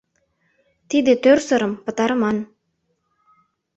[0.89, 2.37] Тиде тӧрсырым пытарыман.